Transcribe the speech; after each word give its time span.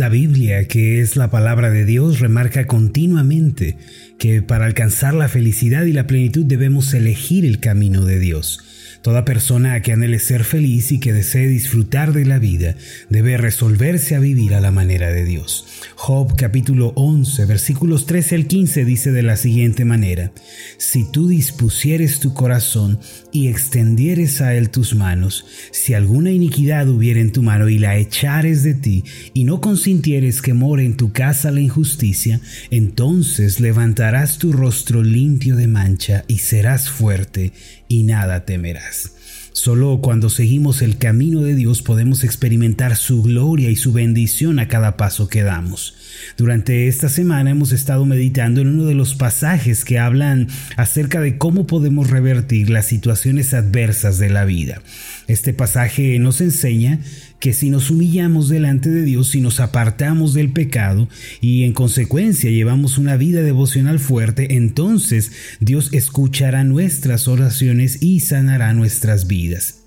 La 0.00 0.08
Biblia, 0.08 0.66
que 0.66 1.02
es 1.02 1.16
la 1.16 1.30
palabra 1.30 1.68
de 1.68 1.84
Dios, 1.84 2.20
remarca 2.20 2.66
continuamente 2.66 3.76
que 4.18 4.40
para 4.40 4.64
alcanzar 4.64 5.12
la 5.12 5.28
felicidad 5.28 5.84
y 5.84 5.92
la 5.92 6.06
plenitud 6.06 6.46
debemos 6.46 6.94
elegir 6.94 7.44
el 7.44 7.60
camino 7.60 8.06
de 8.06 8.18
Dios. 8.18 8.64
Toda 9.02 9.24
persona 9.24 9.80
que 9.80 9.92
anhele 9.92 10.18
ser 10.18 10.44
feliz 10.44 10.92
y 10.92 11.00
que 11.00 11.14
desee 11.14 11.48
disfrutar 11.48 12.12
de 12.12 12.26
la 12.26 12.38
vida 12.38 12.76
debe 13.08 13.38
resolverse 13.38 14.14
a 14.14 14.18
vivir 14.18 14.52
a 14.52 14.60
la 14.60 14.72
manera 14.72 15.10
de 15.10 15.24
Dios. 15.24 15.64
Job 15.94 16.36
capítulo 16.36 16.92
11 16.96 17.46
versículos 17.46 18.04
13 18.04 18.34
al 18.34 18.46
15 18.46 18.84
dice 18.84 19.10
de 19.10 19.22
la 19.22 19.36
siguiente 19.36 19.86
manera, 19.86 20.32
Si 20.76 21.10
tú 21.10 21.28
dispusieres 21.28 22.20
tu 22.20 22.34
corazón 22.34 23.00
y 23.32 23.48
extendieres 23.48 24.42
a 24.42 24.54
él 24.54 24.68
tus 24.68 24.94
manos, 24.94 25.46
si 25.72 25.94
alguna 25.94 26.30
iniquidad 26.30 26.86
hubiera 26.86 27.20
en 27.20 27.32
tu 27.32 27.42
mano 27.42 27.70
y 27.70 27.78
la 27.78 27.96
echares 27.96 28.62
de 28.64 28.74
ti, 28.74 29.04
y 29.32 29.44
no 29.44 29.62
consintieres 29.62 30.42
que 30.42 30.52
more 30.52 30.84
en 30.84 30.98
tu 30.98 31.10
casa 31.12 31.50
la 31.50 31.60
injusticia, 31.60 32.38
entonces 32.70 33.60
levantarás 33.60 34.36
tu 34.36 34.52
rostro 34.52 35.02
limpio 35.02 35.56
de 35.56 35.68
mancha 35.68 36.24
y 36.28 36.38
serás 36.38 36.90
fuerte 36.90 37.52
y 37.90 38.04
nada 38.04 38.44
temerás. 38.44 39.12
Solo 39.52 39.98
cuando 40.00 40.30
seguimos 40.30 40.80
el 40.80 40.96
camino 40.96 41.42
de 41.42 41.56
Dios 41.56 41.82
podemos 41.82 42.22
experimentar 42.22 42.96
su 42.96 43.20
gloria 43.22 43.68
y 43.68 43.74
su 43.74 43.92
bendición 43.92 44.60
a 44.60 44.68
cada 44.68 44.96
paso 44.96 45.28
que 45.28 45.42
damos. 45.42 45.96
Durante 46.36 46.86
esta 46.86 47.08
semana 47.08 47.50
hemos 47.50 47.72
estado 47.72 48.06
meditando 48.06 48.60
en 48.60 48.68
uno 48.68 48.84
de 48.84 48.94
los 48.94 49.16
pasajes 49.16 49.84
que 49.84 49.98
hablan 49.98 50.46
acerca 50.76 51.20
de 51.20 51.36
cómo 51.36 51.66
podemos 51.66 52.10
revertir 52.10 52.70
las 52.70 52.86
situaciones 52.86 53.52
adversas 53.52 54.18
de 54.18 54.30
la 54.30 54.44
vida. 54.44 54.82
Este 55.26 55.52
pasaje 55.52 56.16
nos 56.20 56.40
enseña 56.40 57.00
que 57.40 57.52
si 57.54 57.70
nos 57.70 57.90
humillamos 57.90 58.48
delante 58.48 58.90
de 58.90 59.02
Dios, 59.02 59.30
si 59.30 59.40
nos 59.40 59.60
apartamos 59.60 60.34
del 60.34 60.52
pecado 60.52 61.08
y 61.40 61.64
en 61.64 61.72
consecuencia 61.72 62.50
llevamos 62.50 62.98
una 62.98 63.16
vida 63.16 63.42
devocional 63.42 63.98
fuerte, 63.98 64.54
entonces 64.56 65.32
Dios 65.58 65.88
escuchará 65.92 66.62
nuestras 66.64 67.26
oraciones 67.26 68.02
y 68.02 68.20
sanará 68.20 68.74
nuestras 68.74 69.26
vidas. 69.26 69.79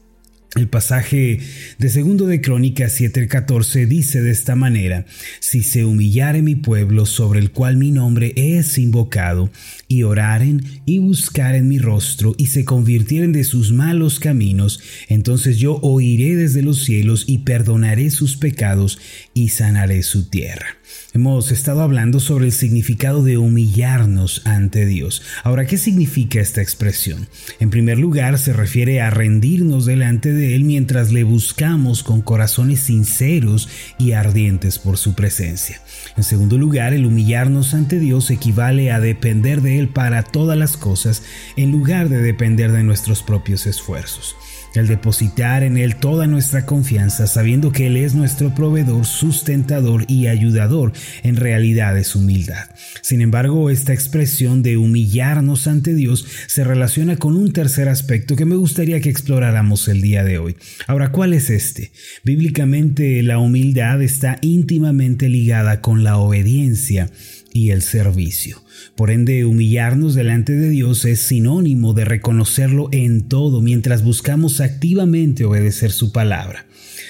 El 0.55 0.67
pasaje 0.67 1.39
de 1.79 1.89
segundo 1.89 2.27
de 2.27 2.39
Crónicas 2.39 2.99
7:14 3.01 3.87
dice 3.87 4.21
de 4.21 4.29
esta 4.29 4.55
manera, 4.55 5.07
si 5.39 5.63
se 5.63 5.83
humillare 5.83 6.43
mi 6.43 6.53
pueblo 6.53 7.07
sobre 7.07 7.39
el 7.39 7.49
cual 7.49 7.75
mi 7.75 7.89
nombre 7.89 8.33
es 8.35 8.77
invocado, 8.77 9.49
y 9.87 10.03
oraren 10.03 10.63
y 10.85 10.99
buscaren 10.99 11.67
mi 11.67 11.79
rostro 11.79 12.35
y 12.37 12.47
se 12.47 12.65
convirtieren 12.65 13.31
de 13.31 13.45
sus 13.45 13.71
malos 13.71 14.19
caminos, 14.19 14.79
entonces 15.09 15.57
yo 15.57 15.79
oiré 15.81 16.35
desde 16.35 16.61
los 16.61 16.83
cielos 16.83 17.23
y 17.25 17.39
perdonaré 17.39 18.11
sus 18.11 18.37
pecados 18.37 18.99
y 19.33 19.49
sanaré 19.49 20.03
su 20.03 20.29
tierra. 20.29 20.77
Hemos 21.13 21.51
estado 21.51 21.81
hablando 21.81 22.19
sobre 22.19 22.45
el 22.45 22.51
significado 22.51 23.23
de 23.23 23.37
humillarnos 23.37 24.41
ante 24.45 24.85
Dios. 24.85 25.21
Ahora, 25.43 25.65
¿qué 25.65 25.77
significa 25.77 26.41
esta 26.41 26.61
expresión? 26.61 27.27
En 27.59 27.69
primer 27.69 27.99
lugar, 27.99 28.37
se 28.37 28.53
refiere 28.53 29.01
a 29.01 29.09
rendirnos 29.09 29.85
delante 29.85 30.33
de 30.33 30.55
Él 30.55 30.63
mientras 30.63 31.11
le 31.11 31.23
buscamos 31.23 32.03
con 32.03 32.21
corazones 32.21 32.81
sinceros 32.81 33.69
y 33.97 34.13
ardientes 34.13 34.79
por 34.79 34.97
su 34.97 35.13
presencia. 35.13 35.81
En 36.17 36.23
segundo 36.23 36.57
lugar, 36.57 36.93
el 36.93 37.05
humillarnos 37.05 37.73
ante 37.73 37.99
Dios 37.99 38.31
equivale 38.31 38.91
a 38.91 38.99
depender 38.99 39.61
de 39.61 39.79
Él 39.79 39.89
para 39.89 40.23
todas 40.23 40.57
las 40.57 40.77
cosas 40.77 41.23
en 41.55 41.71
lugar 41.71 42.09
de 42.09 42.21
depender 42.21 42.71
de 42.71 42.83
nuestros 42.83 43.23
propios 43.23 43.65
esfuerzos 43.67 44.35
el 44.75 44.87
depositar 44.87 45.63
en 45.63 45.77
Él 45.77 45.95
toda 45.95 46.27
nuestra 46.27 46.65
confianza, 46.65 47.27
sabiendo 47.27 47.71
que 47.71 47.87
Él 47.87 47.97
es 47.97 48.15
nuestro 48.15 48.53
proveedor, 48.55 49.05
sustentador 49.05 50.05
y 50.07 50.27
ayudador, 50.27 50.93
en 51.23 51.35
realidad 51.35 51.97
es 51.97 52.15
humildad. 52.15 52.69
Sin 53.01 53.21
embargo, 53.21 53.69
esta 53.69 53.93
expresión 53.93 54.63
de 54.63 54.77
humillarnos 54.77 55.67
ante 55.67 55.93
Dios 55.93 56.25
se 56.47 56.63
relaciona 56.63 57.17
con 57.17 57.35
un 57.35 57.53
tercer 57.53 57.89
aspecto 57.89 58.35
que 58.35 58.45
me 58.45 58.55
gustaría 58.55 59.01
que 59.01 59.09
exploráramos 59.09 59.87
el 59.87 60.01
día 60.01 60.23
de 60.23 60.37
hoy. 60.37 60.55
Ahora, 60.87 61.11
¿cuál 61.11 61.33
es 61.33 61.49
este? 61.49 61.91
Bíblicamente, 62.23 63.21
la 63.23 63.39
humildad 63.39 64.01
está 64.01 64.37
íntimamente 64.41 65.29
ligada 65.29 65.81
con 65.81 66.03
la 66.03 66.17
obediencia 66.17 67.09
y 67.53 67.69
el 67.69 67.81
servicio. 67.81 68.61
Por 68.95 69.11
ende, 69.11 69.45
humillarnos 69.45 70.15
delante 70.15 70.53
de 70.53 70.69
Dios 70.69 71.05
es 71.05 71.21
sinónimo 71.21 71.93
de 71.93 72.05
reconocerlo 72.05 72.89
en 72.91 73.21
todo 73.27 73.61
mientras 73.61 74.03
buscamos 74.03 74.59
activamente 74.59 75.45
obedecer 75.45 75.91
su 75.91 76.11
palabra. 76.11 76.65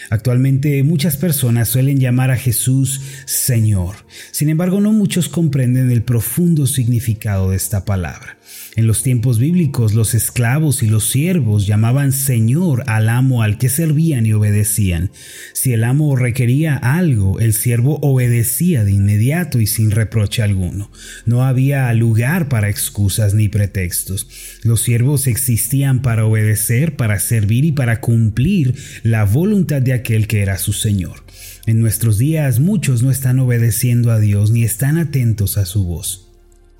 Actualmente 0.09 0.83
muchas 0.83 1.17
personas 1.17 1.69
suelen 1.69 1.99
llamar 1.99 2.29
a 2.29 2.37
Jesús 2.37 3.01
Señor. 3.25 3.95
Sin 4.31 4.49
embargo, 4.49 4.79
no 4.79 4.91
muchos 4.91 5.29
comprenden 5.29 5.89
el 5.89 6.03
profundo 6.03 6.67
significado 6.67 7.49
de 7.49 7.55
esta 7.55 7.85
palabra. 7.85 8.37
En 8.75 8.87
los 8.87 9.03
tiempos 9.03 9.37
bíblicos 9.37 9.93
los 9.93 10.15
esclavos 10.15 10.81
y 10.81 10.87
los 10.87 11.09
siervos 11.09 11.67
llamaban 11.67 12.11
Señor 12.11 12.83
al 12.87 13.07
amo 13.09 13.43
al 13.43 13.57
que 13.57 13.69
servían 13.69 14.25
y 14.25 14.33
obedecían. 14.33 15.11
Si 15.53 15.73
el 15.73 15.83
amo 15.83 16.15
requería 16.15 16.75
algo, 16.75 17.39
el 17.39 17.53
siervo 17.53 17.99
obedecía 18.01 18.83
de 18.83 18.91
inmediato 18.93 19.59
y 19.59 19.67
sin 19.67 19.91
reproche 19.91 20.41
alguno. 20.41 20.89
No 21.25 21.43
había 21.43 21.93
lugar 21.93 22.49
para 22.49 22.69
excusas 22.69 23.33
ni 23.33 23.47
pretextos. 23.47 24.27
Los 24.63 24.81
siervos 24.81 25.27
existían 25.27 26.01
para 26.01 26.25
obedecer, 26.25 26.95
para 26.95 27.19
servir 27.19 27.65
y 27.65 27.71
para 27.71 28.01
cumplir 28.01 28.75
la 29.03 29.23
voluntad 29.23 29.81
de 29.81 29.93
aquel 29.93 30.27
que 30.27 30.41
era 30.41 30.57
su 30.57 30.73
Señor. 30.73 31.23
En 31.65 31.79
nuestros 31.79 32.17
días 32.17 32.59
muchos 32.59 33.03
no 33.03 33.11
están 33.11 33.39
obedeciendo 33.39 34.11
a 34.11 34.19
Dios 34.19 34.51
ni 34.51 34.63
están 34.63 34.97
atentos 34.97 35.57
a 35.57 35.65
su 35.65 35.85
voz. 35.85 36.22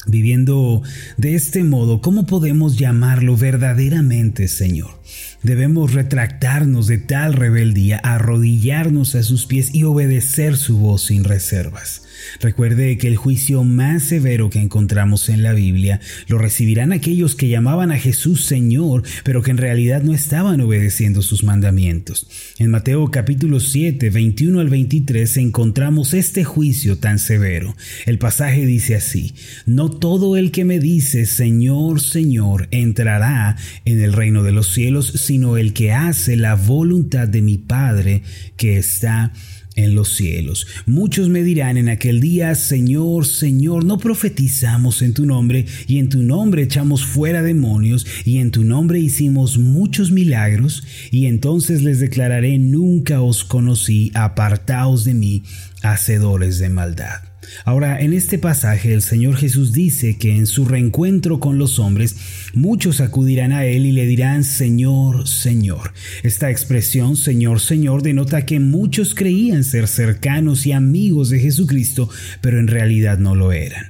Viviendo 0.05 0.81
de 1.17 1.35
este 1.35 1.63
modo, 1.63 2.01
¿cómo 2.01 2.25
podemos 2.25 2.77
llamarlo 2.77 3.37
verdaderamente 3.37 4.47
Señor? 4.47 4.99
Debemos 5.43 5.93
retractarnos 5.93 6.87
de 6.87 6.97
tal 6.97 7.33
rebeldía, 7.33 7.97
arrodillarnos 7.97 9.15
a 9.15 9.23
sus 9.23 9.45
pies 9.45 9.73
y 9.73 9.83
obedecer 9.83 10.57
su 10.57 10.77
voz 10.77 11.03
sin 11.03 11.23
reservas. 11.23 12.03
Recuerde 12.39 12.97
que 12.97 13.07
el 13.07 13.15
juicio 13.15 13.63
más 13.63 14.03
severo 14.03 14.49
que 14.49 14.59
encontramos 14.59 15.29
en 15.29 15.43
la 15.43 15.53
Biblia 15.53 15.99
lo 16.27 16.37
recibirán 16.37 16.91
aquellos 16.91 17.35
que 17.35 17.49
llamaban 17.49 17.91
a 17.91 17.97
Jesús 17.97 18.45
Señor, 18.45 19.03
pero 19.23 19.41
que 19.41 19.51
en 19.51 19.57
realidad 19.57 20.03
no 20.03 20.13
estaban 20.13 20.61
obedeciendo 20.61 21.21
sus 21.21 21.43
mandamientos. 21.43 22.27
En 22.59 22.69
Mateo 22.69 23.09
capítulo 23.11 23.59
7, 23.59 24.09
21 24.09 24.59
al 24.59 24.69
23 24.69 25.37
encontramos 25.37 26.13
este 26.13 26.43
juicio 26.43 26.97
tan 26.97 27.19
severo. 27.19 27.75
El 28.05 28.17
pasaje 28.19 28.65
dice 28.65 28.95
así, 28.95 29.33
No 29.65 29.89
todo 29.89 30.37
el 30.37 30.51
que 30.51 30.65
me 30.65 30.79
dice 30.79 31.25
Señor, 31.25 32.01
Señor 32.01 32.67
entrará 32.71 33.55
en 33.85 34.01
el 34.01 34.13
reino 34.13 34.43
de 34.43 34.51
los 34.51 34.73
cielos, 34.73 35.07
sino 35.15 35.57
el 35.57 35.73
que 35.73 35.91
hace 35.91 36.35
la 36.35 36.55
voluntad 36.55 37.27
de 37.27 37.41
mi 37.41 37.57
Padre 37.57 38.23
que 38.57 38.77
está 38.77 39.33
en 39.75 39.95
los 39.95 40.15
cielos. 40.15 40.67
Muchos 40.85 41.29
me 41.29 41.43
dirán 41.43 41.77
en 41.77 41.89
aquel 41.89 42.21
día, 42.21 42.55
Señor, 42.55 43.25
Señor, 43.25 43.85
no 43.85 43.97
profetizamos 43.97 45.01
en 45.01 45.13
tu 45.13 45.25
nombre, 45.25 45.65
y 45.87 45.99
en 45.99 46.09
tu 46.09 46.21
nombre 46.21 46.63
echamos 46.63 47.05
fuera 47.05 47.41
demonios, 47.41 48.05
y 48.25 48.37
en 48.37 48.51
tu 48.51 48.63
nombre 48.63 48.99
hicimos 48.99 49.57
muchos 49.57 50.11
milagros, 50.11 50.83
y 51.11 51.25
entonces 51.25 51.81
les 51.83 51.99
declararé, 51.99 52.57
nunca 52.57 53.21
os 53.21 53.43
conocí, 53.43 54.11
apartaos 54.13 55.03
de 55.05 55.13
mí, 55.13 55.43
hacedores 55.81 56.59
de 56.59 56.69
maldad. 56.69 57.32
Ahora, 57.65 58.01
en 58.01 58.13
este 58.13 58.37
pasaje 58.37 58.93
el 58.93 59.01
Señor 59.01 59.35
Jesús 59.37 59.71
dice 59.71 60.17
que 60.17 60.35
en 60.35 60.47
su 60.47 60.65
reencuentro 60.65 61.39
con 61.39 61.57
los 61.57 61.79
hombres, 61.79 62.15
muchos 62.53 63.01
acudirán 63.01 63.51
a 63.51 63.65
Él 63.65 63.85
y 63.85 63.91
le 63.91 64.05
dirán, 64.05 64.43
Señor, 64.43 65.27
Señor. 65.27 65.93
Esta 66.23 66.49
expresión, 66.49 67.15
Señor, 67.15 67.59
Señor, 67.59 68.01
denota 68.01 68.45
que 68.45 68.59
muchos 68.59 69.15
creían 69.15 69.63
ser 69.63 69.87
cercanos 69.87 70.65
y 70.65 70.71
amigos 70.71 71.29
de 71.29 71.39
Jesucristo, 71.39 72.09
pero 72.41 72.59
en 72.59 72.67
realidad 72.67 73.17
no 73.17 73.35
lo 73.35 73.51
eran. 73.51 73.85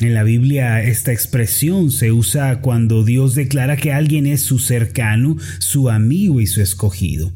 En 0.00 0.14
la 0.14 0.22
Biblia 0.22 0.80
esta 0.80 1.12
expresión 1.12 1.90
se 1.90 2.12
usa 2.12 2.60
cuando 2.60 3.04
Dios 3.04 3.34
declara 3.34 3.76
que 3.76 3.92
alguien 3.92 4.26
es 4.26 4.42
su 4.42 4.60
cercano, 4.60 5.36
su 5.58 5.90
amigo 5.90 6.40
y 6.40 6.46
su 6.46 6.62
escogido. 6.62 7.32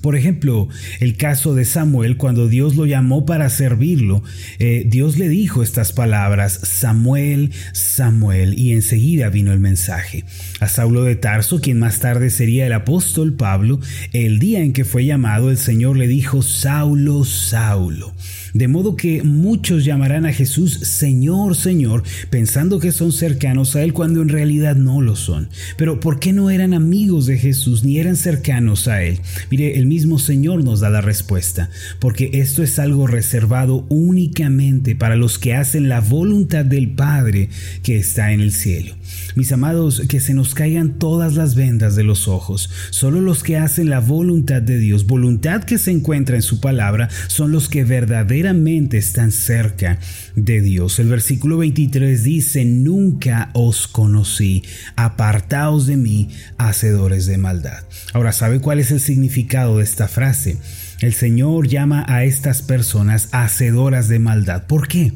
Por 0.00 0.16
ejemplo, 0.16 0.68
el 1.00 1.16
caso 1.16 1.54
de 1.54 1.64
Samuel, 1.64 2.16
cuando 2.16 2.48
Dios 2.48 2.76
lo 2.76 2.86
llamó 2.86 3.26
para 3.26 3.48
servirlo, 3.48 4.22
eh, 4.58 4.84
Dios 4.86 5.18
le 5.18 5.28
dijo 5.28 5.62
estas 5.62 5.92
palabras, 5.92 6.60
Samuel, 6.62 7.52
Samuel, 7.72 8.58
y 8.58 8.72
enseguida 8.72 9.28
vino 9.28 9.52
el 9.52 9.60
mensaje. 9.60 10.24
A 10.60 10.68
Saulo 10.68 11.04
de 11.04 11.16
Tarso, 11.16 11.60
quien 11.60 11.78
más 11.78 12.00
tarde 12.00 12.30
sería 12.30 12.66
el 12.66 12.72
apóstol 12.72 13.34
Pablo, 13.34 13.80
el 14.12 14.38
día 14.38 14.60
en 14.60 14.72
que 14.72 14.84
fue 14.84 15.04
llamado, 15.04 15.50
el 15.50 15.58
Señor 15.58 15.96
le 15.96 16.06
dijo, 16.06 16.42
Saulo, 16.42 17.24
Saulo. 17.24 18.14
De 18.56 18.68
modo 18.68 18.96
que 18.96 19.22
muchos 19.22 19.84
llamarán 19.84 20.24
a 20.24 20.32
Jesús 20.32 20.78
Señor, 20.80 21.56
Señor, 21.56 22.04
pensando 22.30 22.80
que 22.80 22.90
son 22.90 23.12
cercanos 23.12 23.76
a 23.76 23.82
Él 23.82 23.92
cuando 23.92 24.22
en 24.22 24.30
realidad 24.30 24.76
no 24.76 25.02
lo 25.02 25.14
son. 25.14 25.50
Pero 25.76 26.00
¿por 26.00 26.20
qué 26.20 26.32
no 26.32 26.48
eran 26.48 26.72
amigos 26.72 27.26
de 27.26 27.36
Jesús 27.36 27.84
ni 27.84 27.98
eran 27.98 28.16
cercanos 28.16 28.88
a 28.88 29.02
Él? 29.02 29.20
Mire, 29.50 29.76
el 29.76 29.84
mismo 29.84 30.18
Señor 30.18 30.64
nos 30.64 30.80
da 30.80 30.88
la 30.88 31.02
respuesta, 31.02 31.68
porque 32.00 32.30
esto 32.32 32.62
es 32.62 32.78
algo 32.78 33.06
reservado 33.06 33.84
únicamente 33.90 34.96
para 34.96 35.16
los 35.16 35.38
que 35.38 35.54
hacen 35.54 35.90
la 35.90 36.00
voluntad 36.00 36.64
del 36.64 36.88
Padre 36.88 37.50
que 37.82 37.98
está 37.98 38.32
en 38.32 38.40
el 38.40 38.52
cielo. 38.52 38.94
Mis 39.34 39.52
amados, 39.52 40.02
que 40.08 40.20
se 40.20 40.34
nos 40.34 40.54
caigan 40.54 40.98
todas 40.98 41.34
las 41.34 41.54
vendas 41.54 41.96
de 41.96 42.04
los 42.04 42.28
ojos. 42.28 42.70
Solo 42.90 43.20
los 43.20 43.42
que 43.42 43.56
hacen 43.58 43.90
la 43.90 44.00
voluntad 44.00 44.62
de 44.62 44.78
Dios, 44.78 45.06
voluntad 45.06 45.64
que 45.64 45.78
se 45.78 45.90
encuentra 45.90 46.36
en 46.36 46.42
su 46.42 46.60
palabra, 46.60 47.08
son 47.26 47.52
los 47.52 47.68
que 47.68 47.84
verdaderamente 47.84 48.98
están 48.98 49.32
cerca 49.32 49.98
de 50.34 50.60
Dios. 50.60 50.98
El 50.98 51.08
versículo 51.08 51.58
23 51.58 52.22
dice, 52.22 52.64
nunca 52.64 53.50
os 53.52 53.88
conocí, 53.88 54.62
apartaos 54.96 55.86
de 55.86 55.96
mí, 55.96 56.28
hacedores 56.58 57.26
de 57.26 57.38
maldad. 57.38 57.84
Ahora, 58.12 58.32
¿sabe 58.32 58.60
cuál 58.60 58.78
es 58.78 58.90
el 58.90 59.00
significado 59.00 59.78
de 59.78 59.84
esta 59.84 60.08
frase? 60.08 60.58
El 61.00 61.12
Señor 61.12 61.68
llama 61.68 62.06
a 62.08 62.24
estas 62.24 62.62
personas 62.62 63.28
hacedoras 63.32 64.08
de 64.08 64.18
maldad. 64.18 64.66
¿Por 64.66 64.88
qué? 64.88 65.12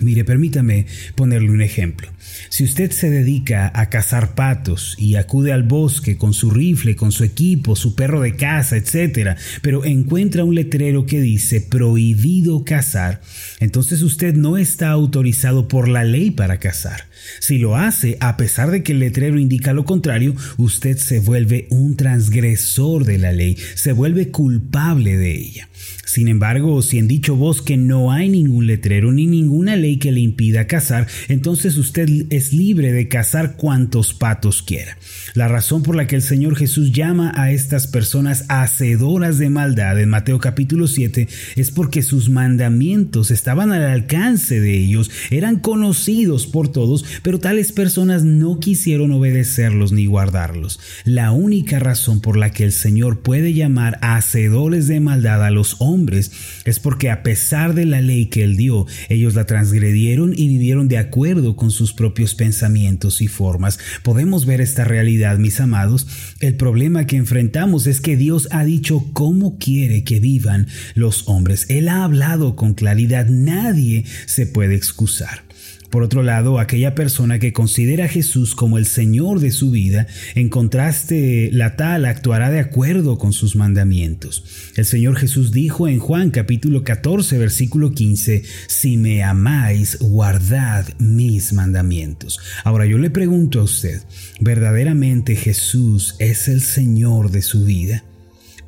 Mire, 0.00 0.24
permítame 0.24 0.86
ponerle 1.14 1.50
un 1.50 1.62
ejemplo. 1.62 2.08
Si 2.48 2.64
usted 2.64 2.90
se 2.90 3.10
dedica 3.10 3.70
a 3.74 3.90
cazar 3.90 4.34
patos 4.34 4.96
y 4.98 5.14
acude 5.14 5.52
al 5.52 5.62
bosque 5.62 6.16
con 6.16 6.34
su 6.34 6.50
rifle, 6.50 6.96
con 6.96 7.12
su 7.12 7.22
equipo, 7.22 7.76
su 7.76 7.94
perro 7.94 8.20
de 8.20 8.34
caza, 8.34 8.76
etc., 8.76 9.36
pero 9.62 9.84
encuentra 9.84 10.44
un 10.44 10.56
letrero 10.56 11.06
que 11.06 11.20
dice 11.20 11.60
prohibido 11.60 12.64
cazar, 12.64 13.20
entonces 13.60 14.02
usted 14.02 14.34
no 14.34 14.56
está 14.56 14.90
autorizado 14.90 15.68
por 15.68 15.88
la 15.88 16.02
ley 16.02 16.32
para 16.32 16.58
cazar. 16.58 17.06
Si 17.38 17.58
lo 17.58 17.76
hace, 17.76 18.16
a 18.20 18.36
pesar 18.36 18.72
de 18.72 18.82
que 18.82 18.92
el 18.92 18.98
letrero 18.98 19.38
indica 19.38 19.72
lo 19.72 19.84
contrario, 19.84 20.34
usted 20.56 20.98
se 20.98 21.20
vuelve 21.20 21.68
un 21.70 21.96
transgresor 21.96 23.04
de 23.04 23.18
la 23.18 23.32
ley, 23.32 23.56
se 23.74 23.92
vuelve 23.92 24.30
culpable 24.30 25.16
de 25.16 25.34
ella. 25.34 25.68
Sin 26.14 26.28
embargo, 26.28 26.80
si 26.80 26.98
en 26.98 27.08
dicho 27.08 27.34
bosque 27.34 27.76
no 27.76 28.12
hay 28.12 28.28
ningún 28.28 28.68
letrero 28.68 29.10
ni 29.10 29.26
ninguna 29.26 29.74
ley 29.74 29.96
que 29.96 30.12
le 30.12 30.20
impida 30.20 30.68
cazar, 30.68 31.08
entonces 31.26 31.76
usted 31.76 32.08
es 32.30 32.52
libre 32.52 32.92
de 32.92 33.08
cazar 33.08 33.56
cuantos 33.56 34.14
patos 34.14 34.62
quiera. 34.62 34.96
La 35.34 35.48
razón 35.48 35.82
por 35.82 35.96
la 35.96 36.06
que 36.06 36.14
el 36.14 36.22
Señor 36.22 36.54
Jesús 36.54 36.92
llama 36.92 37.32
a 37.34 37.50
estas 37.50 37.88
personas 37.88 38.44
hacedoras 38.48 39.38
de 39.38 39.50
maldad 39.50 39.98
en 39.98 40.08
Mateo 40.08 40.38
capítulo 40.38 40.86
7 40.86 41.26
es 41.56 41.72
porque 41.72 42.00
sus 42.00 42.30
mandamientos 42.30 43.32
estaban 43.32 43.72
al 43.72 43.82
alcance 43.82 44.60
de 44.60 44.78
ellos, 44.78 45.10
eran 45.32 45.58
conocidos 45.58 46.46
por 46.46 46.68
todos, 46.68 47.04
pero 47.24 47.40
tales 47.40 47.72
personas 47.72 48.22
no 48.22 48.60
quisieron 48.60 49.10
obedecerlos 49.10 49.90
ni 49.90 50.06
guardarlos. 50.06 50.78
La 51.04 51.32
única 51.32 51.80
razón 51.80 52.20
por 52.20 52.36
la 52.36 52.52
que 52.52 52.62
el 52.62 52.70
Señor 52.70 53.18
puede 53.18 53.52
llamar 53.52 53.98
hacedores 54.00 54.86
de 54.86 55.00
maldad 55.00 55.44
a 55.44 55.50
los 55.50 55.74
hombres 55.80 56.03
es 56.12 56.80
porque 56.80 57.10
a 57.10 57.22
pesar 57.22 57.74
de 57.74 57.86
la 57.86 58.00
ley 58.00 58.26
que 58.26 58.44
él 58.44 58.56
dio, 58.56 58.86
ellos 59.08 59.34
la 59.34 59.46
transgredieron 59.46 60.32
y 60.36 60.48
vivieron 60.48 60.88
de 60.88 60.98
acuerdo 60.98 61.56
con 61.56 61.70
sus 61.70 61.92
propios 61.92 62.34
pensamientos 62.34 63.20
y 63.20 63.28
formas. 63.28 63.78
Podemos 64.02 64.46
ver 64.46 64.60
esta 64.60 64.84
realidad, 64.84 65.38
mis 65.38 65.60
amados. 65.60 66.06
El 66.40 66.56
problema 66.56 67.06
que 67.06 67.16
enfrentamos 67.16 67.86
es 67.86 68.00
que 68.00 68.16
Dios 68.16 68.48
ha 68.50 68.64
dicho 68.64 69.04
cómo 69.12 69.58
quiere 69.58 70.04
que 70.04 70.20
vivan 70.20 70.66
los 70.94 71.28
hombres. 71.28 71.66
Él 71.68 71.88
ha 71.88 72.04
hablado 72.04 72.56
con 72.56 72.74
claridad. 72.74 73.26
Nadie 73.28 74.04
se 74.26 74.46
puede 74.46 74.74
excusar. 74.74 75.44
Por 75.90 76.02
otro 76.02 76.22
lado, 76.22 76.58
aquella 76.58 76.94
persona 76.94 77.38
que 77.38 77.52
considera 77.52 78.06
a 78.06 78.08
Jesús 78.08 78.54
como 78.54 78.78
el 78.78 78.86
Señor 78.86 79.40
de 79.40 79.50
su 79.50 79.70
vida, 79.70 80.06
en 80.34 80.48
contraste, 80.48 81.50
la 81.52 81.76
tal 81.76 82.04
actuará 82.04 82.50
de 82.50 82.60
acuerdo 82.60 83.18
con 83.18 83.32
sus 83.32 83.56
mandamientos. 83.56 84.44
El 84.76 84.84
Señor 84.86 85.16
Jesús 85.16 85.52
dijo 85.52 85.86
en 85.88 85.98
Juan 85.98 86.30
capítulo 86.30 86.82
14 86.82 87.38
versículo 87.38 87.92
15, 87.92 88.42
si 88.66 88.96
me 88.96 89.22
amáis, 89.22 89.98
guardad 90.00 90.86
mis 90.98 91.52
mandamientos. 91.52 92.40
Ahora 92.64 92.86
yo 92.86 92.98
le 92.98 93.10
pregunto 93.10 93.60
a 93.60 93.64
usted, 93.64 94.02
¿verdaderamente 94.40 95.36
Jesús 95.36 96.16
es 96.18 96.48
el 96.48 96.60
Señor 96.60 97.30
de 97.30 97.42
su 97.42 97.64
vida? 97.64 98.04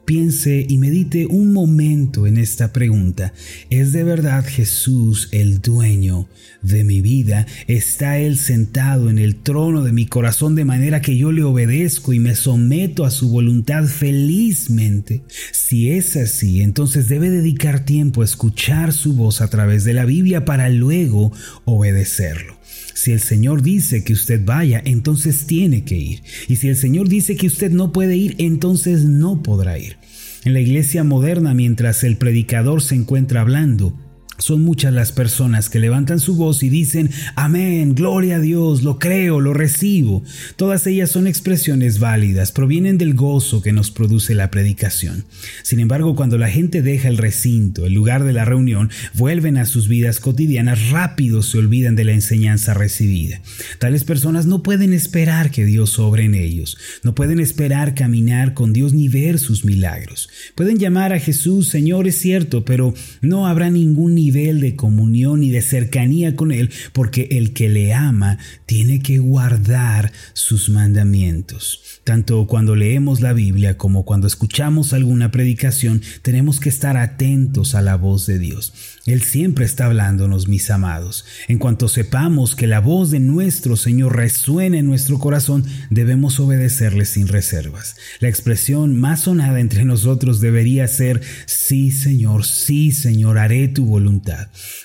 Piense 0.07 0.65
y 0.69 0.79
medite 0.79 1.27
un 1.27 1.53
momento 1.53 2.29
en 2.29 2.39
esta 2.39 2.73
pregunta. 2.73 3.33
¿Es 3.71 3.93
de 3.93 4.05
verdad 4.05 4.45
Jesús 4.47 5.29
el 5.33 5.61
dueño 5.61 6.29
de 6.63 6.85
mi 6.85 7.01
vida? 7.01 7.45
¿Está 7.67 8.19
Él 8.19 8.39
sentado 8.39 9.11
en 9.11 9.19
el 9.19 9.35
trono 9.35 9.83
de 9.83 9.91
mi 9.91 10.07
corazón 10.07 10.55
de 10.55 10.65
manera 10.65 11.03
que 11.03 11.17
yo 11.17 11.33
le 11.33 11.43
obedezco 11.43 12.13
y 12.13 12.21
me 12.21 12.37
someto 12.37 13.05
a 13.05 13.11
su 13.11 13.31
voluntad 13.31 13.87
felizmente? 13.87 15.25
Si 15.51 15.91
es 15.91 16.15
así, 16.15 16.63
entonces 16.63 17.09
debe 17.09 17.29
dedicar 17.29 17.85
tiempo 17.85 18.23
a 18.23 18.27
escuchar 18.27 18.93
su 18.93 19.15
voz 19.15 19.41
a 19.41 19.51
través 19.51 19.83
de 19.83 19.93
la 19.93 20.05
Biblia 20.05 20.45
para 20.45 20.69
luego 20.69 21.33
obedecerlo. 21.65 22.56
Si 22.97 23.13
el 23.13 23.21
Señor 23.21 23.61
dice 23.61 24.05
que 24.05 24.15
usted 24.15 24.43
vaya, 24.43 24.81
entonces 24.83 25.47
tiene 25.47 25.85
que 25.85 25.97
ir. 25.97 26.23
Y 26.49 26.57
si 26.57 26.69
el 26.69 26.77
Señor 26.77 27.11
dice 27.11 27.37
que 27.37 27.47
usted 27.47 27.71
no 27.71 27.93
puede 27.93 28.17
ir, 28.17 28.37
entonces 28.39 29.05
no 29.05 29.43
podrá 29.43 29.79
ir. 29.79 29.99
En 30.47 30.55
la 30.55 30.61
iglesia 30.61 31.05
moderna, 31.05 31.53
mientras 31.53 32.05
el 32.05 32.17
predicador 32.17 32.81
se 32.81 32.95
encuentra 32.95 33.43
hablando, 33.43 33.99
son 34.47 34.63
muchas 34.63 34.93
las 34.93 35.11
personas 35.11 35.69
que 35.69 35.81
levantan 35.81 36.21
su 36.21 36.37
voz 36.37 36.63
y 36.63 36.69
dicen, 36.69 37.11
amén, 37.35 37.97
gloria 37.97 38.37
a 38.37 38.41
Dios, 38.41 38.85
lo 38.85 39.01
creo, 39.01 39.41
lo 39.41 39.53
recibo. 39.55 40.23
Todas 40.55 40.87
ellas 40.87 41.11
son 41.11 41.27
expresiones 41.27 41.99
válidas, 41.99 42.53
provienen 42.53 42.97
del 42.97 43.15
gozo 43.15 43.61
que 43.61 43.73
nos 43.73 43.91
produce 43.91 44.37
la 44.37 44.53
predicación. 44.53 45.25
Sin 45.65 45.81
embargo, 45.81 46.15
cuando 46.15 46.39
la 46.39 46.49
gente 46.49 46.81
deja 46.81 47.09
el 47.09 47.19
recinto, 47.19 47.87
el 47.87 47.95
lugar 47.95 48.23
de 48.23 48.33
la 48.33 48.45
reunión, 48.45 48.89
vuelven 49.15 49.57
a 49.57 49.67
sus 49.67 49.89
vidas 49.89 50.21
cotidianas, 50.21 50.91
rápido 50.91 51.43
se 51.43 51.59
olvidan 51.59 51.97
de 51.97 52.05
la 52.05 52.13
enseñanza 52.13 52.73
recibida. 52.73 53.41
Tales 53.81 54.05
personas 54.05 54.47
no 54.47 54.63
pueden 54.63 54.93
esperar 54.93 55.51
que 55.51 55.65
Dios 55.65 55.99
obre 55.99 56.25
en 56.25 56.35
ellos, 56.35 56.79
no 57.03 57.17
pueden 57.17 57.41
esperar 57.41 57.97
caminar 57.97 58.55
con 58.55 58.73
Dios 58.73 58.93
ni 58.93 59.09
ver 59.09 59.41
sus 59.41 59.65
milagros. 59.65 60.29
Pueden 60.55 60.79
llamar 60.79 61.13
a 61.13 61.19
Jesús 61.19 61.69
Señor, 61.69 62.07
es 62.07 62.19
cierto, 62.19 62.65
pero 62.65 62.95
no 63.21 63.49
habrá 63.49 63.71
ningún 63.71 64.15
nivel 64.15 64.36
de 64.37 64.77
comunión 64.77 65.43
y 65.43 65.51
de 65.51 65.63
cercanía 65.63 66.37
con 66.37 66.53
Él, 66.53 66.71
porque 66.93 67.29
el 67.33 67.53
que 67.53 67.69
le 67.69 67.95
ama 67.95 68.39
tiene 68.67 69.01
que 69.01 69.19
guardar 69.19 70.13
sus 70.35 70.69
mandamientos. 70.69 71.83
Tanto 72.05 72.47
cuando 72.47 72.77
leemos 72.77 73.21
la 73.21 73.33
Biblia 73.33 73.77
como 73.77 74.05
cuando 74.05 74.27
escuchamos 74.27 74.93
alguna 74.93 75.31
predicación, 75.31 76.03
tenemos 76.23 76.61
que 76.61 76.69
estar 76.69 76.97
atentos 76.97 77.75
a 77.75 77.83
la 77.83 77.97
voz 77.97 78.27
de 78.27 78.39
Dios. 78.39 78.73
Él 79.07 79.23
siempre 79.23 79.65
está 79.65 79.87
hablándonos, 79.87 80.49
mis 80.49 80.71
amados. 80.71 81.25
En 81.49 81.59
cuanto 81.59 81.89
sepamos 81.89 82.55
que 82.55 82.67
la 82.67 82.81
voz 82.81 83.11
de 83.11 83.21
nuestro 83.21 83.77
Señor 83.77 84.17
resuena 84.17 84.79
en 84.79 84.87
nuestro 84.87 85.19
corazón, 85.19 85.65
debemos 85.91 86.39
obedecerle 86.39 87.07
sin 87.07 87.29
reservas. 87.29 87.97
La 88.21 88.29
expresión 88.29 88.99
más 88.99 89.21
sonada 89.21 89.61
entre 89.61 89.85
nosotros 89.85 90.41
debería 90.41 90.87
ser, 90.89 91.23
sí 91.47 91.91
Señor, 91.91 92.45
sí 92.45 92.93
Señor, 92.93 93.39
haré 93.39 93.69
tu 93.69 93.87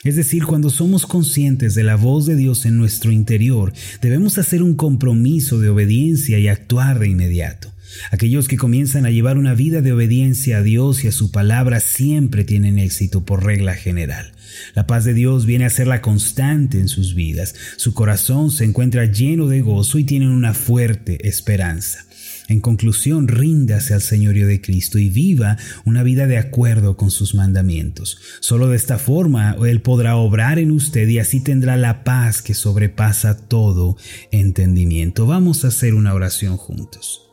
Es 0.04 0.16
decir, 0.16 0.46
cuando 0.46 0.70
somos 0.70 1.06
conscientes 1.06 1.76
de 1.76 1.84
la 1.84 1.96
voz 1.96 2.26
de 2.26 2.36
Dios 2.36 2.66
en 2.66 2.78
nuestro 2.78 3.12
interior, 3.12 3.74
debemos 4.02 4.38
hacer 4.38 4.64
un 4.64 4.76
compromiso 4.76 5.60
de 5.60 5.70
obediencia 5.70 6.40
y 6.40 6.48
actuar 6.48 7.00
de 7.00 7.10
inmediato. 7.10 7.72
Aquellos 8.12 8.48
que 8.48 8.58
comienzan 8.58 9.06
a 9.06 9.12
llevar 9.12 9.38
una 9.38 9.54
vida 9.54 9.82
de 9.82 9.94
obediencia 9.94 10.58
a 10.58 10.64
Dios 10.64 11.04
y 11.04 11.08
a 11.08 11.12
su 11.12 11.32
palabra 11.32 11.80
siempre 11.80 12.44
tienen 12.44 12.80
éxito 12.80 13.26
por 13.26 13.46
regla 13.46 13.76
general. 13.76 14.34
La 14.76 14.88
paz 14.88 15.06
de 15.06 15.14
Dios 15.14 15.46
viene 15.46 15.66
a 15.66 15.70
ser 15.70 15.88
la 15.88 16.02
constante 16.02 16.80
en 16.80 16.88
sus 16.88 17.16
vidas. 17.16 17.56
Su 17.78 17.94
corazón 17.94 18.52
se 18.52 18.66
encuentra 18.66 19.06
lleno 19.06 19.48
de 19.48 19.62
gozo 19.62 19.98
y 20.00 20.04
tienen 20.04 20.30
una 20.30 20.54
fuerte 20.54 21.28
esperanza. 21.28 22.06
En 22.48 22.60
conclusión, 22.60 23.30
ríndase 23.30 23.94
al 23.94 24.02
señorío 24.02 24.46
de 24.46 24.60
Cristo 24.62 24.98
y 24.98 25.10
viva 25.10 25.58
una 25.86 26.04
vida 26.04 26.28
de 26.28 26.38
acuerdo 26.38 26.98
con 26.98 27.10
sus 27.10 27.34
mandamientos. 27.34 28.18
Solo 28.42 28.68
de 28.68 28.76
esta 28.76 28.98
forma 28.98 29.56
Él 29.66 29.82
podrá 29.82 30.18
obrar 30.18 30.60
en 30.60 30.72
usted 30.72 31.08
y 31.08 31.20
así 31.20 31.40
tendrá 31.40 31.78
la 31.78 32.04
paz 32.04 32.42
que 32.42 32.54
sobrepasa 32.54 33.48
todo 33.48 33.96
entendimiento. 34.32 35.26
Vamos 35.26 35.64
a 35.64 35.70
hacer 35.70 35.94
una 35.94 36.14
oración 36.14 36.58
juntos. 36.58 37.31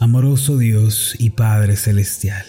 Amoroso 0.00 0.58
Dios 0.58 1.16
y 1.18 1.30
Padre 1.30 1.74
Celestial, 1.74 2.44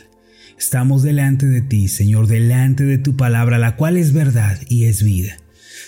estamos 0.59 1.01
delante 1.01 1.47
de 1.47 1.63
ti, 1.63 1.87
Señor, 1.87 2.27
delante 2.27 2.83
de 2.83 2.99
tu 2.99 3.17
palabra, 3.17 3.57
la 3.57 3.75
cual 3.75 3.97
es 3.97 4.13
verdad 4.13 4.59
y 4.69 4.83
es 4.83 5.01
vida. 5.01 5.35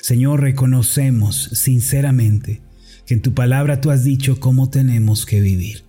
Señor, 0.02 0.42
reconocemos 0.42 1.52
sinceramente 1.54 2.62
que 3.06 3.14
en 3.14 3.22
tu 3.22 3.36
palabra 3.36 3.80
tú 3.80 3.92
has 3.92 4.04
dicho 4.04 4.40
cómo 4.40 4.72
tenemos 4.72 5.28
que 5.28 5.40
vivir. 5.40 5.84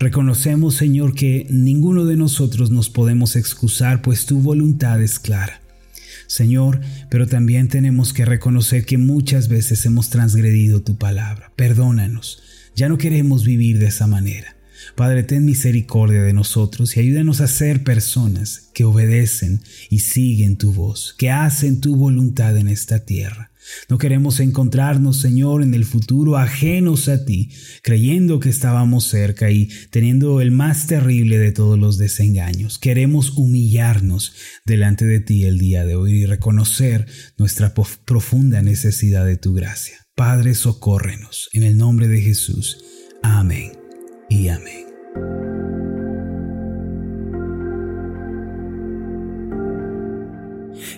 Reconocemos, 0.00 0.74
Señor, 0.74 1.14
que 1.14 1.46
ninguno 1.48 2.04
de 2.04 2.16
nosotros 2.16 2.72
nos 2.72 2.90
podemos 2.90 3.36
excusar, 3.36 4.02
pues 4.02 4.26
tu 4.26 4.40
voluntad 4.40 5.00
es 5.00 5.20
clara. 5.20 5.62
Señor, 6.26 6.80
pero 7.10 7.28
también 7.28 7.68
tenemos 7.68 8.12
que 8.12 8.24
reconocer 8.24 8.84
que 8.84 8.98
muchas 8.98 9.46
veces 9.46 9.86
hemos 9.86 10.10
transgredido 10.10 10.82
tu 10.82 10.98
palabra. 10.98 11.52
Perdónanos, 11.54 12.42
ya 12.74 12.88
no 12.88 12.98
queremos 12.98 13.44
vivir 13.44 13.78
de 13.78 13.86
esa 13.86 14.08
manera. 14.08 14.56
Padre, 14.94 15.22
ten 15.22 15.44
misericordia 15.44 16.22
de 16.22 16.32
nosotros 16.32 16.96
y 16.96 17.00
ayúdanos 17.00 17.40
a 17.40 17.46
ser 17.46 17.82
personas 17.84 18.70
que 18.74 18.84
obedecen 18.84 19.60
y 19.90 20.00
siguen 20.00 20.56
tu 20.56 20.72
voz, 20.72 21.14
que 21.18 21.30
hacen 21.30 21.80
tu 21.80 21.96
voluntad 21.96 22.56
en 22.56 22.68
esta 22.68 23.04
tierra. 23.04 23.52
No 23.88 23.98
queremos 23.98 24.40
encontrarnos, 24.40 25.20
Señor, 25.20 25.62
en 25.62 25.74
el 25.74 25.84
futuro 25.84 26.36
ajenos 26.36 27.08
a 27.08 27.24
ti, 27.24 27.50
creyendo 27.82 28.40
que 28.40 28.48
estábamos 28.48 29.04
cerca 29.04 29.50
y 29.50 29.68
teniendo 29.90 30.40
el 30.40 30.50
más 30.50 30.86
terrible 30.86 31.38
de 31.38 31.52
todos 31.52 31.78
los 31.78 31.98
desengaños. 31.98 32.78
Queremos 32.78 33.30
humillarnos 33.36 34.34
delante 34.64 35.04
de 35.04 35.20
ti 35.20 35.44
el 35.44 35.58
día 35.58 35.84
de 35.84 35.94
hoy 35.94 36.22
y 36.22 36.26
reconocer 36.26 37.06
nuestra 37.38 37.72
profunda 37.74 38.62
necesidad 38.62 39.24
de 39.24 39.36
tu 39.36 39.54
gracia. 39.54 39.96
Padre, 40.14 40.54
socórrenos. 40.54 41.48
En 41.52 41.62
el 41.62 41.76
nombre 41.78 42.08
de 42.08 42.20
Jesús. 42.20 42.84
Amén 43.22 43.81
y 44.32 44.48
amén. 44.48 45.91